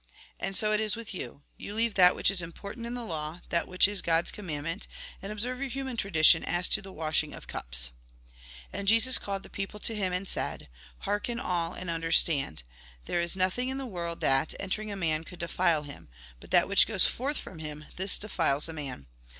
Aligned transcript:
And 0.39 0.57
so 0.57 0.71
it 0.71 0.79
is 0.79 0.95
with 0.95 1.13
you: 1.13 1.43
You 1.57 1.75
leave 1.75 1.93
that 1.93 2.15
which 2.15 2.31
is 2.31 2.41
important 2.41 2.87
in 2.87 2.95
the 2.95 3.05
law, 3.05 3.41
that 3.49 3.67
which 3.67 3.87
is 3.87 4.01
God's 4.01 4.31
com 4.31 4.47
mandment, 4.47 4.87
and 5.21 5.31
observe 5.31 5.59
your 5.59 5.69
human 5.69 5.95
tradition 5.95 6.43
as 6.43 6.67
to 6.69 6.81
the 6.81 6.91
washing 6.91 7.35
of 7.35 7.45
cups!" 7.45 7.91
And 8.73 8.87
Jesus 8.87 9.19
called 9.19 9.43
the 9.43 9.49
people 9.51 9.79
to 9.81 9.93
him, 9.93 10.11
and 10.11 10.27
said:" 10.27 10.69
Hearken 11.05 11.39
all, 11.39 11.73
and 11.75 11.87
understand: 11.91 12.63
There 13.05 13.21
is 13.21 13.35
nothing 13.35 13.69
in 13.69 13.77
the 13.77 13.85
world 13.85 14.21
that, 14.21 14.55
entering 14.59 14.91
a 14.91 14.95
man, 14.95 15.23
could 15.23 15.37
defile 15.37 15.83
him; 15.83 16.09
but 16.39 16.49
that 16.49 16.67
which 16.67 16.87
goes 16.87 17.05
forth 17.05 17.37
from 17.37 17.59
him, 17.59 17.85
this 17.97 18.17
defiles 18.17 18.67
a 18.67 18.73
man. 18.73 19.05